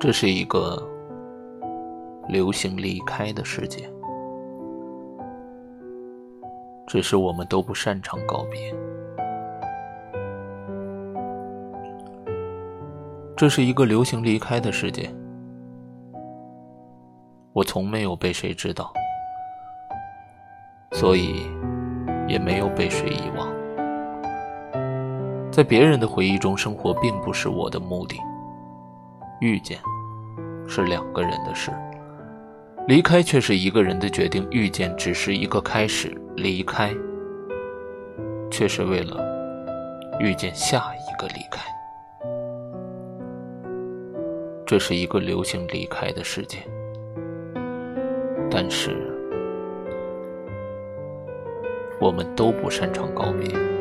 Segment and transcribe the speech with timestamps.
[0.00, 0.80] 这是一个
[2.28, 3.90] 流行离开的世界，
[6.86, 8.72] 只是我们都不擅长告别。
[13.36, 15.10] 这是一个流行离开的世界，
[17.52, 18.92] 我从没有被谁知道，
[20.92, 21.50] 所以
[22.28, 23.48] 也没有被谁遗忘。
[25.50, 28.16] 在别人的回忆中生活，并不是我的目的。
[29.40, 29.78] 遇见
[30.66, 31.70] 是两个人的事，
[32.86, 34.46] 离开却是一个人的决定。
[34.50, 36.92] 遇见只是一个开始，离开
[38.50, 39.24] 却是为了
[40.18, 41.62] 遇见下一个离开。
[44.66, 46.58] 这是一个流行离开的世界，
[48.50, 48.96] 但是
[52.00, 53.77] 我们都不擅长告别。